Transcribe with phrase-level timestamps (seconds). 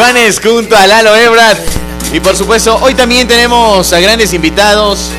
[0.00, 1.58] Juanes junto a Lalo Ebrard.
[2.10, 5.10] Y por supuesto, hoy también tenemos a grandes invitados.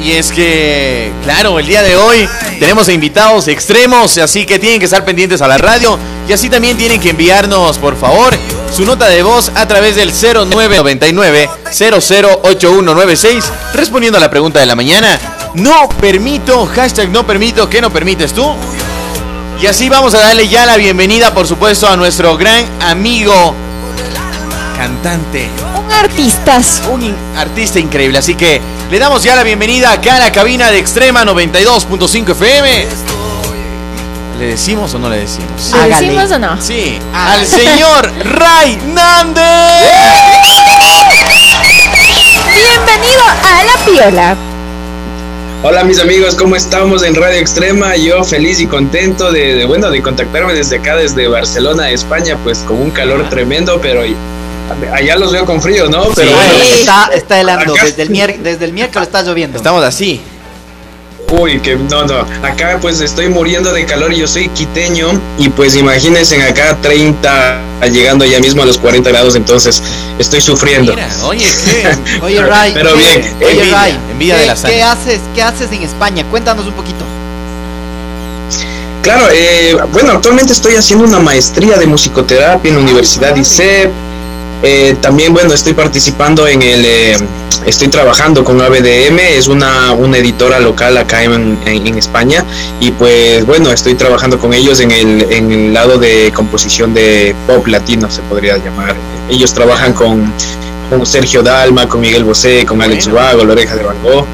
[0.00, 2.28] Y es que, claro, el día de hoy
[2.60, 5.98] tenemos invitados extremos, así que tienen que estar pendientes a la radio.
[6.28, 8.32] Y así también tienen que enviarnos, por favor,
[8.72, 14.76] su nota de voz a través del 0999 008196, respondiendo a la pregunta de la
[14.76, 15.18] mañana.
[15.54, 18.54] No permito, hashtag no permito, ¿qué no permites tú?
[19.60, 23.54] Y así vamos a darle ya la bienvenida, por supuesto, a nuestro gran amigo,
[24.76, 25.48] cantante.
[25.74, 26.60] Un artista.
[26.90, 28.18] Un artista increíble.
[28.18, 32.86] Así que le damos ya la bienvenida acá a la cabina de Extrema 92.5 FM.
[34.38, 35.72] ¿Le decimos o no le decimos?
[35.72, 36.60] ¿Le decimos o no?
[36.60, 39.42] Sí, al señor Ray Nández.
[42.54, 44.36] Bienvenido a La Piola.
[45.62, 47.96] Hola mis amigos, ¿cómo estamos en Radio Extrema?
[47.96, 52.80] Yo feliz y contento de, bueno de contactarme desde acá, desde Barcelona, España, pues con
[52.80, 54.02] un calor tremendo, pero
[54.92, 56.08] allá los veo con frío, ¿no?
[56.14, 56.30] Pero
[56.62, 59.56] está, está helando, desde el, desde el miércoles está lloviendo.
[59.56, 60.20] Estamos así.
[61.38, 62.26] Uy, que no, no.
[62.42, 67.60] Acá pues estoy muriendo de calor y yo soy quiteño y pues imagínense acá 30
[67.92, 69.82] llegando ya mismo a los 40 grados, entonces
[70.18, 70.94] estoy sufriendo.
[71.24, 72.22] oye, ¿qué?
[72.22, 72.72] oye, Ray.
[72.72, 73.36] Pero bien.
[73.44, 73.98] Oye, Ray.
[74.10, 76.24] Envidia de la ¿qué haces, ¿Qué haces en España?
[76.30, 77.04] Cuéntanos un poquito.
[79.02, 83.92] Claro, eh, bueno, actualmente estoy haciendo una maestría de musicoterapia en la Universidad ICEP.
[84.62, 87.16] Eh, también, bueno, estoy participando en el, eh,
[87.66, 92.44] estoy trabajando con ABDM, es una, una editora local acá en, en, España
[92.80, 97.34] y pues bueno, estoy trabajando con ellos en el, en el lado de composición de
[97.46, 98.96] pop latino, se podría llamar.
[99.28, 100.32] Ellos trabajan con,
[100.88, 104.26] con Sergio Dalma, con Miguel Bosé, con Alex La Oreja de Van Gogh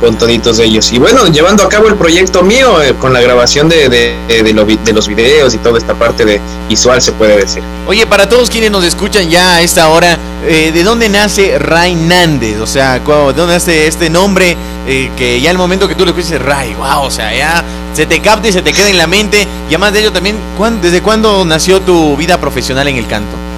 [0.00, 0.92] con toditos ellos.
[0.92, 4.92] Y bueno, llevando a cabo el proyecto mío eh, con la grabación de, de, de,
[4.92, 7.62] los videos y toda esta parte de visual, se puede decir.
[7.86, 11.94] Oye, para todos quienes nos escuchan ya a esta hora, eh, ¿de dónde nace Ray
[11.94, 12.60] Nández?
[12.60, 16.12] O sea, ¿de dónde nace este nombre eh, que ya el momento que tú le
[16.12, 19.06] escuches Ray, wow, o sea, ya se te capta y se te queda en la
[19.06, 19.46] mente?
[19.68, 20.36] Y además de ello también,
[20.82, 23.49] ¿desde cuándo nació tu vida profesional en el canto?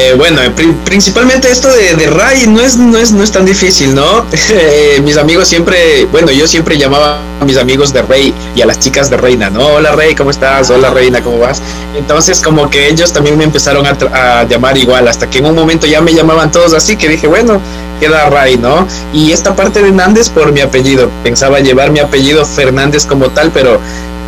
[0.00, 0.40] Eh, bueno,
[0.84, 4.24] principalmente esto de, de, Ray no es, no, es, no es tan difícil, ¿no?
[4.50, 8.66] Eh, mis amigos siempre, bueno, yo siempre llamaba a mis amigos de Rey y a
[8.66, 9.66] las chicas de Reina, ¿no?
[9.66, 10.70] Hola Rey, ¿cómo estás?
[10.70, 11.60] Hola Reina, ¿cómo vas?
[11.96, 15.56] Entonces como que ellos también me empezaron a, a llamar igual, hasta que en un
[15.56, 17.60] momento ya me llamaban todos así, que dije, bueno,
[17.98, 18.86] queda Ray, ¿no?
[19.12, 23.50] Y esta parte de Nández por mi apellido, pensaba llevar mi apellido Fernández como tal,
[23.50, 23.80] pero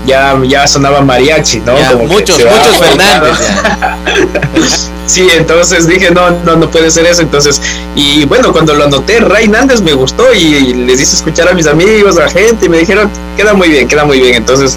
[0.06, 1.74] ya, ya sonaba mariachi, ¿no?
[2.06, 3.38] muchos, muchos Fernández.
[5.06, 7.22] sí, entonces dije, no, no, no puede ser eso.
[7.22, 7.60] Entonces,
[7.94, 11.66] y bueno, cuando lo anoté, Ray Nández me gustó y les hice escuchar a mis
[11.66, 14.34] amigos, a la gente, y me dijeron, queda muy bien, queda muy bien.
[14.34, 14.76] Entonces,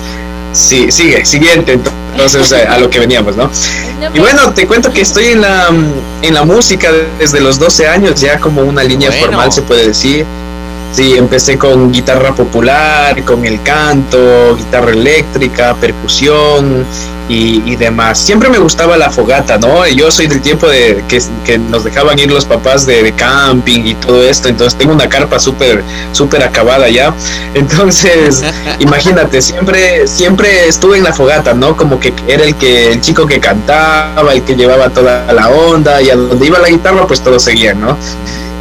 [0.51, 1.79] sí, sigue, siguiente.
[2.13, 3.49] Entonces, eh, a lo que veníamos, ¿no?
[4.13, 5.69] Y bueno, te cuento que estoy en la,
[6.21, 10.25] en la música desde los 12 años, ya como una línea formal, se puede decir.
[10.93, 16.85] Sí, empecé con guitarra popular, con el canto, guitarra eléctrica, percusión
[17.27, 18.19] y, demás.
[18.19, 19.87] Siempre me gustaba la fogata, ¿no?
[19.87, 24.21] Yo soy del tiempo de que, nos dejaban ir los papás de, camping y todo
[24.21, 27.11] esto, entonces tengo una carpa súper, súper acabada ya.
[27.55, 28.43] Entonces,
[28.77, 31.75] imagínate, siempre, siempre estuve en la fogata, ¿no?
[31.75, 36.01] Como que era el que, el chico que cantaba, el que llevaba toda la onda
[36.03, 37.97] y a donde iba la guitarra, pues todos seguían, ¿no?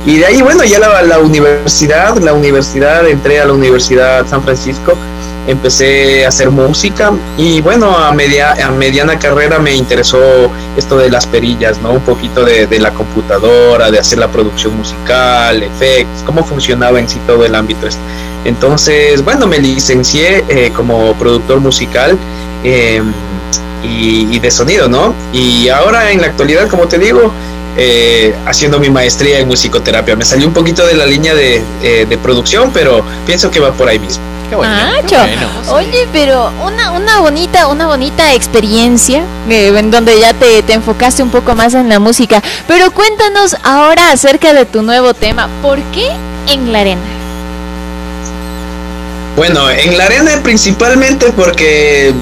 [0.05, 4.95] Y de ahí, bueno, ya la, universidad, la universidad, entré a la Universidad San Francisco,
[5.47, 11.09] empecé a hacer música y bueno, a, media, a mediana carrera me interesó esto de
[11.09, 11.93] las perillas, ¿no?
[11.93, 17.09] Un poquito de, de la computadora, de hacer la producción musical, efectos, cómo funcionaba en
[17.09, 18.01] sí todo el ámbito este.
[18.45, 22.19] Entonces, bueno, me licencié eh, como productor musical.
[22.65, 25.15] Y, y, de sonido, ¿no?
[25.33, 27.33] Y ahora en la actualidad, como te digo,
[27.77, 30.17] eh, haciendo mi maestría en musicoterapia.
[30.17, 33.89] Me salió un poquito de la línea de, eh, producción, pero pienso que va por
[33.89, 34.23] ahí mismo.
[34.49, 34.75] Qué bueno,
[35.71, 41.23] Oye, pero una, una bonita, una bonita experiencia eh, en donde ya te, te, enfocaste
[41.23, 42.43] un poco más en la música.
[42.69, 45.49] Pero cuéntanos ahora acerca de tu nuevo tema.
[45.63, 46.07] ¿Por qué
[46.49, 47.01] en la arena?
[49.37, 52.13] Bueno, en la arena principalmente porque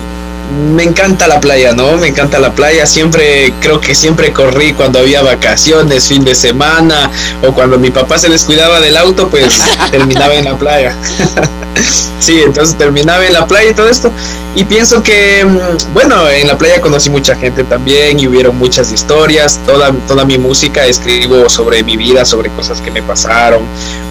[0.51, 1.97] me encanta la playa, ¿no?
[1.97, 2.87] Me encanta la playa.
[2.87, 7.11] Siempre, creo que siempre corrí cuando había vacaciones, fin de semana,
[7.47, 10.97] o cuando mi papá se descuidaba del auto, pues terminaba en la playa.
[12.21, 14.13] sí, entonces terminaba en la playa y todo esto.
[14.57, 18.91] Y pienso que, mm, bueno, en la playa conocí mucha gente también y hubieron muchas
[18.91, 19.61] historias.
[19.65, 23.63] Toda, toda mi música escribo sobre mi vida, sobre cosas que me pasaron.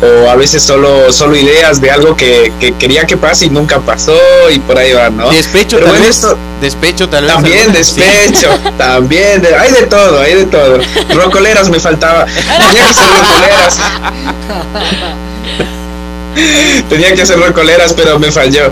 [0.01, 4.17] O a veces solo, solo ideas de algo que, quería que pase y nunca pasó
[4.49, 5.29] y por ahí va, ¿no?
[5.29, 6.25] Despecho tal vez.
[6.61, 7.33] despecho tal vez.
[7.33, 9.45] También despecho, también.
[9.59, 10.79] hay de todo, hay de todo.
[11.15, 12.25] Rocoleras me faltaba.
[12.65, 13.77] Tenía que ser rocoleras.
[16.89, 18.71] Tenía que hacer recoleras, pero me falló.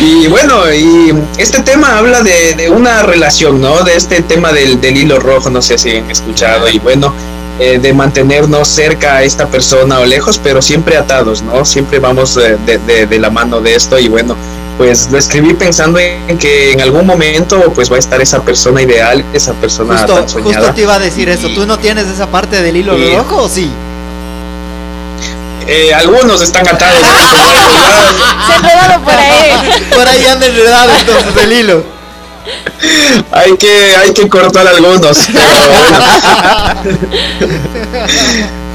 [0.00, 3.82] Y bueno, y este tema habla de, una relación, ¿no?
[3.82, 6.68] De este tema del, hilo rojo, no sé si han escuchado.
[6.68, 7.14] Y bueno,
[7.58, 11.64] eh, de mantenernos cerca a esta persona o lejos, pero siempre atados, ¿no?
[11.64, 13.98] Siempre vamos de, de, la mano de esto.
[13.98, 14.36] Y bueno,
[14.78, 18.82] pues lo escribí pensando en que en algún momento pues va a estar esa persona
[18.82, 20.58] ideal, esa persona justo, tan soñada.
[20.58, 21.48] Justo te iba a decir eso.
[21.54, 23.70] ¿Tú no tienes esa parte del hilo rojo o sí?
[25.66, 27.00] Eh, algunos están atados.
[28.46, 29.52] Se enredado por ahí.
[29.90, 31.84] Por ahí anda enredado entonces el hilo.
[33.30, 35.16] Hay que, hay que cortar algunos.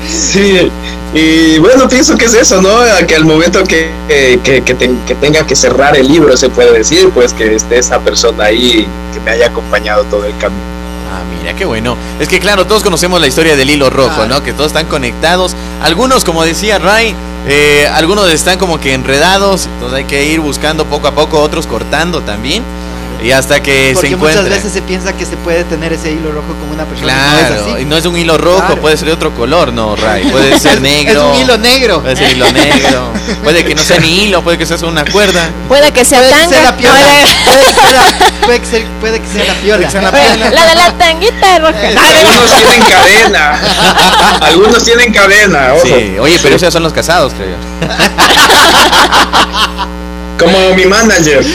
[0.07, 0.71] sí,
[1.13, 2.79] y bueno, pienso que es eso, ¿no?
[3.05, 7.33] Que al momento que, que, que, tenga que cerrar el libro, se puede decir, pues
[7.33, 10.77] que esté esa persona ahí que me haya acompañado todo el camino.
[11.13, 11.95] Ah, mira, qué bueno.
[12.19, 14.43] Es que claro, todos conocemos la historia del hilo rojo, ¿no?
[14.43, 15.55] Que todos están conectados.
[15.81, 17.15] Algunos, como decía Ray,
[17.47, 21.65] eh, algunos están como que enredados, entonces hay que ir buscando poco a poco, otros
[21.65, 22.63] cortando también.
[23.23, 24.41] Y hasta que se encuentra.
[24.41, 27.13] Muchas veces se piensa que se puede tener ese hilo rojo como una persona.
[27.13, 30.25] Claro, y no es un hilo rojo, puede ser de otro color, no, Ray.
[30.29, 31.31] Puede ser negro.
[31.31, 32.01] es un hilo negro.
[32.01, 33.11] Puede ser hilo negro.
[33.43, 35.49] puede que no sea ni hilo, puede que sea una cuerda.
[35.67, 36.61] Puede que sea puede tanga.
[36.63, 36.95] la piola.
[38.45, 39.89] puede, que sea, puede que sea la piola.
[40.51, 41.79] la, de la tanguita roja.
[41.87, 43.59] Algunos tienen cadena.
[44.41, 45.73] Algunos tienen cadena.
[45.83, 47.57] Sí, oye, pero esos son los casados, creo yo.
[50.37, 51.43] Como mi manager.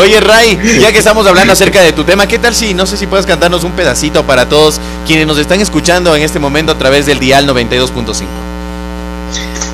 [0.00, 2.96] Oye, Ray, ya que estamos hablando acerca de tu tema, ¿qué tal si, no sé
[2.96, 6.78] si puedes cantarnos un pedacito para todos quienes nos están escuchando en este momento a
[6.78, 8.26] través del dial 92.5?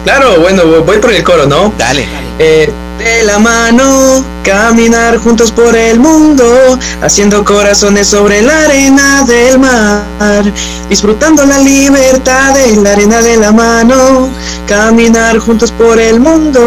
[0.04, 1.72] Claro, bueno, voy por el coro, ¿no?
[1.78, 2.08] Dale.
[2.38, 9.58] Eh, de la mano, caminar juntos por el mundo, haciendo corazones sobre la arena del
[9.58, 10.44] mar,
[10.88, 14.28] disfrutando la libertad de la arena de la mano,
[14.66, 16.60] caminar juntos por el mundo,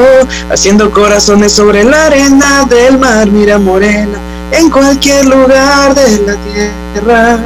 [0.49, 4.19] haciendo corazones sobre la arena del mar, mira morena,
[4.51, 7.39] en cualquier lugar de la tierra.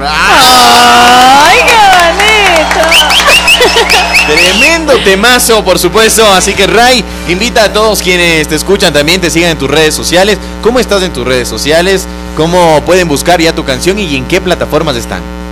[0.00, 3.34] ¡Ay, qué bonito!
[4.26, 6.26] Tremendo temazo, por supuesto.
[6.26, 9.94] Así que Ray, invita a todos quienes te escuchan también, te sigan en tus redes
[9.94, 10.38] sociales.
[10.62, 12.06] ¿Cómo estás en tus redes sociales?
[12.36, 15.43] ¿Cómo pueden buscar ya tu canción y en qué plataformas están?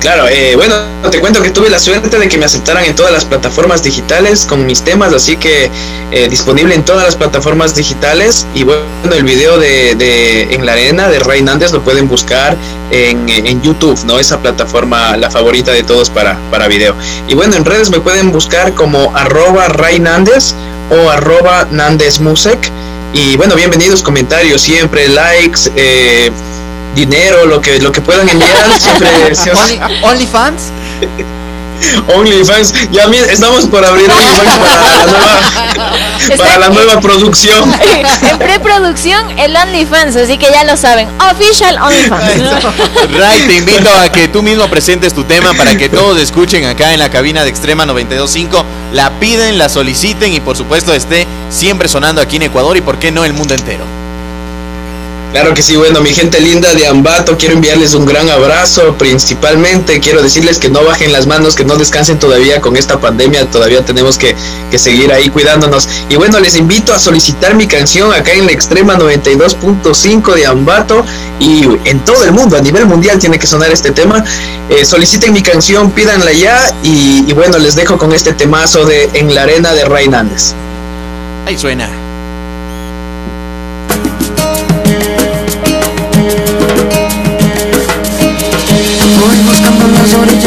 [0.00, 0.74] Claro, eh, bueno,
[1.10, 4.46] te cuento que tuve la suerte de que me aceptaran en todas las plataformas digitales
[4.46, 5.70] con mis temas, así que
[6.10, 8.46] eh, disponible en todas las plataformas digitales.
[8.54, 8.82] Y bueno,
[9.12, 12.56] el video de, En la Arena de Ray Nández lo pueden buscar
[12.90, 14.18] en, en, YouTube, ¿no?
[14.18, 16.94] Esa plataforma, la favorita de todos para, para video.
[17.28, 20.54] Y bueno, en redes me pueden buscar como arroba Ray Nández
[20.90, 22.58] o arroba Nández Musek.
[23.12, 25.70] Y bueno, bienvenidos comentarios siempre, likes.
[25.76, 26.30] Eh,
[26.94, 29.08] dinero, lo que, lo que puedan enviar, siempre
[30.02, 30.72] OnlyFans.
[32.14, 37.74] OnlyFans, ya estamos por abrir OnlyFans para la nueva, para la nueva producción.
[38.30, 41.08] En preproducción el OnlyFans, así que ya lo saben.
[41.30, 42.64] Official OnlyFans.
[43.12, 46.92] Ray, te invito a que tú mismo presentes tu tema para que todos escuchen acá
[46.92, 48.64] en la cabina de Extrema 925.
[48.92, 52.98] La piden, la soliciten y por supuesto esté siempre sonando aquí en Ecuador y por
[52.98, 53.99] qué no el mundo entero.
[55.32, 58.96] Claro que sí, bueno, mi gente linda de Ambato, quiero enviarles un gran abrazo.
[58.98, 63.48] Principalmente quiero decirles que no bajen las manos, que no descansen todavía con esta pandemia,
[63.48, 64.34] todavía tenemos que,
[64.76, 65.88] seguir ahí cuidándonos.
[66.08, 71.04] Y bueno, les invito a solicitar mi canción acá en la extrema 92.5 de Ambato
[71.38, 74.24] y en todo el mundo, a nivel mundial tiene que sonar este tema.
[74.68, 79.32] Eh, soliciten mi canción, pídanla ya y, bueno, les dejo con este temazo de En
[79.32, 80.54] la arena de Nández.
[81.46, 81.99] Ahí suena.
[90.06, 90.30] 初日